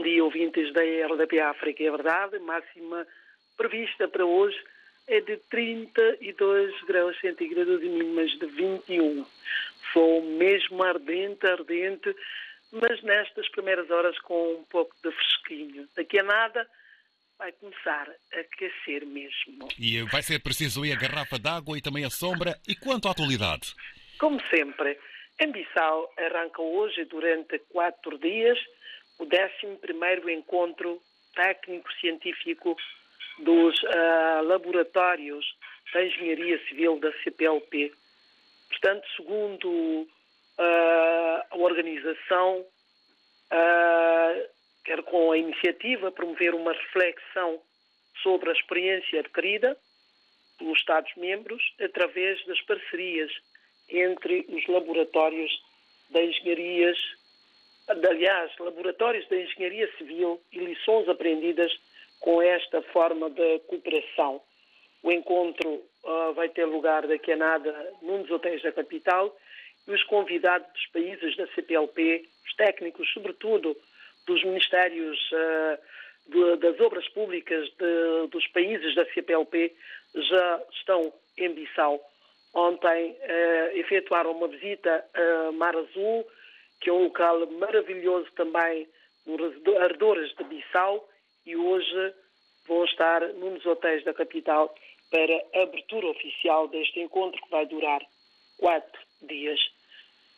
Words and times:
Bom 0.00 0.04
dia, 0.04 0.24
ouvintes 0.24 0.72
da 0.72 0.80
RDP 0.80 1.40
África. 1.40 1.84
É 1.84 1.90
verdade, 1.90 2.38
máxima 2.38 3.06
prevista 3.54 4.08
para 4.08 4.24
hoje 4.24 4.56
é 5.06 5.20
de 5.20 5.36
32 5.50 6.84
graus 6.84 7.20
centígrados 7.20 7.82
e 7.82 7.86
mínimas 7.86 8.30
de 8.30 8.46
21. 8.46 9.26
Sol 9.92 10.22
mesmo 10.22 10.82
ardente, 10.82 11.46
ardente, 11.46 12.16
mas 12.72 13.02
nestas 13.02 13.46
primeiras 13.50 13.90
horas 13.90 14.18
com 14.20 14.54
um 14.54 14.64
pouco 14.70 14.96
de 15.04 15.12
fresquinho. 15.12 15.86
Daqui 15.94 16.18
a 16.18 16.22
nada 16.22 16.66
vai 17.38 17.52
começar 17.52 18.08
a 18.32 18.40
aquecer 18.40 19.04
mesmo. 19.04 19.68
E 19.78 20.00
vai 20.04 20.22
ser 20.22 20.42
preciso 20.42 20.82
ir 20.82 20.94
a 20.94 20.98
garrafa 20.98 21.38
d'água 21.38 21.76
e 21.76 21.82
também 21.82 22.06
a 22.06 22.10
sombra. 22.10 22.58
E 22.66 22.74
quanto 22.74 23.06
à 23.06 23.10
atualidade? 23.10 23.74
Como 24.18 24.40
sempre, 24.48 24.98
em 25.38 25.52
Bissau 25.52 26.10
arranca 26.16 26.62
hoje, 26.62 27.04
durante 27.04 27.58
quatro 27.68 28.16
dias, 28.16 28.58
o 29.20 29.24
11 29.24 30.32
encontro 30.32 31.00
técnico-científico 31.34 32.76
dos 33.38 33.82
uh, 33.82 34.42
laboratórios 34.44 35.44
da 35.92 36.04
Engenharia 36.04 36.58
Civil 36.66 36.98
da 37.00 37.12
CPLP. 37.22 37.92
Portanto, 38.68 39.06
segundo 39.16 39.68
uh, 39.68 41.42
a 41.50 41.56
organização, 41.56 42.60
uh, 42.60 44.48
quer 44.84 45.02
com 45.02 45.32
a 45.32 45.38
iniciativa 45.38 46.10
promover 46.10 46.54
uma 46.54 46.72
reflexão 46.72 47.60
sobre 48.22 48.50
a 48.50 48.52
experiência 48.52 49.20
adquirida 49.20 49.76
pelos 50.58 50.78
Estados-membros 50.78 51.62
através 51.80 52.44
das 52.46 52.60
parcerias 52.62 53.30
entre 53.88 54.46
os 54.48 54.66
laboratórios 54.66 55.50
da 56.10 56.22
engenharias, 56.22 56.98
aliás, 57.88 58.50
laboratórios 58.58 59.28
da 59.28 59.36
engenharia 59.36 59.90
civil 59.96 60.40
e 60.52 60.58
lições 60.58 61.08
aprendidas 61.08 61.72
com 62.20 62.40
esta 62.40 62.82
forma 62.82 63.30
de 63.30 63.58
cooperação. 63.60 64.40
O 65.02 65.10
encontro 65.10 65.68
uh, 65.68 66.32
vai 66.34 66.48
ter 66.48 66.66
lugar 66.66 67.06
daqui 67.06 67.32
a 67.32 67.36
nada 67.36 67.92
num 68.02 68.22
dos 68.22 68.30
hotéis 68.30 68.62
da 68.62 68.70
capital 68.70 69.34
e 69.88 69.92
os 69.92 70.02
convidados 70.04 70.70
dos 70.72 70.86
países 70.88 71.36
da 71.36 71.46
CPLP, 71.48 72.28
os 72.46 72.54
técnicos, 72.54 73.10
sobretudo 73.12 73.74
dos 74.26 74.44
ministérios 74.44 75.18
uh, 75.32 75.78
de, 76.30 76.56
das 76.56 76.78
obras 76.80 77.08
públicas 77.08 77.68
de, 77.70 78.28
dos 78.30 78.46
países 78.48 78.94
da 78.94 79.06
CPLP, 79.06 79.74
já 80.14 80.62
estão 80.72 81.12
em 81.38 81.54
Bissau. 81.54 82.00
Ontem 82.52 83.12
uh, 83.12 83.78
efetuaram 83.78 84.32
uma 84.32 84.48
visita 84.48 85.04
a 85.14 85.52
Mar 85.52 85.74
Azul, 85.74 86.26
que 86.80 86.90
é 86.90 86.92
um 86.92 87.04
local 87.04 87.46
maravilhoso 87.52 88.30
também 88.32 88.88
nos 89.26 89.54
arredores 89.76 90.34
de 90.34 90.44
Bissau, 90.44 91.08
e 91.46 91.56
hoje 91.56 92.14
vão 92.66 92.84
estar 92.84 93.20
num 93.34 93.54
dos 93.54 93.66
hotéis 93.66 94.04
da 94.04 94.14
capital 94.14 94.74
para 95.10 95.44
a 95.54 95.62
abertura 95.62 96.06
oficial 96.08 96.68
deste 96.68 97.00
encontro 97.00 97.40
que 97.42 97.50
vai 97.50 97.66
durar 97.66 98.00
quatro 98.58 99.00
dias. 99.22 99.60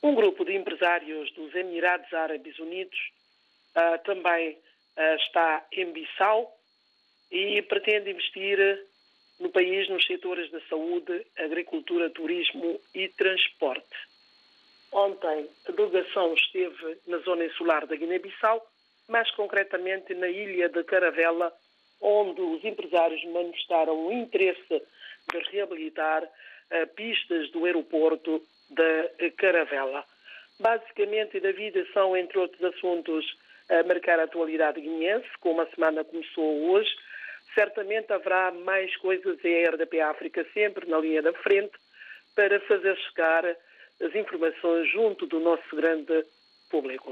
Um 0.03 0.15
grupo 0.15 0.45
de 0.45 0.57
empresários 0.57 1.31
dos 1.33 1.55
Emirados 1.55 2.13
Árabes 2.13 2.59
Unidos 2.59 2.99
uh, 3.77 4.03
também 4.05 4.53
uh, 4.53 5.17
está 5.17 5.65
em 5.73 5.93
Bissau 5.93 6.57
e 7.31 7.63
pretende 7.63 8.11
investir 8.11 8.59
no 9.39 9.51
país 9.51 9.89
nos 9.89 10.05
setores 10.07 10.51
da 10.51 10.61
saúde, 10.63 11.27
agricultura, 11.37 12.11
turismo 12.11 12.81
e 12.95 13.09
transporte. 13.09 14.12
Ontem 14.93 15.49
a 15.67 15.73
delegação 15.73 16.35
esteve 16.35 16.99
na 17.07 17.19
zona 17.19 17.47
insular 17.47 17.87
da 17.87 17.97
Guiné-Bissau 17.97 18.63
mais 19.09 19.31
concretamente 19.33 20.15
na 20.15 20.29
ilha 20.29 20.69
de 20.69 20.85
Caravela, 20.85 21.53
onde 22.01 22.41
os 22.41 22.65
empresários 22.65 23.25
manifestaram 23.25 24.07
o 24.07 24.13
interesse 24.13 24.83
de 25.31 25.39
reabilitar 25.51 26.23
uh, 26.25 26.87
pistas 26.95 27.51
do 27.51 27.65
aeroporto 27.65 28.43
de 28.71 29.31
Caravela. 29.33 30.05
Basicamente, 30.59 31.41
David, 31.41 31.87
são, 31.93 32.17
entre 32.17 32.39
outros 32.39 32.63
assuntos, 32.63 33.25
a 33.69 33.83
marcar 33.85 34.21
a 34.21 34.25
atualidade 34.25 34.81
guineense, 34.81 35.29
como 35.41 35.61
a 35.61 35.67
semana 35.67 36.05
começou 36.05 36.71
hoje. 36.71 36.91
Certamente 37.55 38.13
haverá 38.13 38.51
mais 38.51 38.95
coisas 38.97 39.43
em 39.45 39.65
RDP 39.65 40.01
África, 40.01 40.47
sempre 40.55 40.89
na 40.89 40.99
linha 40.99 41.23
da 41.23 41.33
frente, 41.33 41.73
para 42.35 42.61
fazer 42.61 42.97
chegar 42.97 43.45
as 44.01 44.15
informações 44.15 44.91
junto 44.91 45.27
do 45.27 45.41
nosso 45.41 45.75
grande 45.75 46.25
público. 46.71 47.11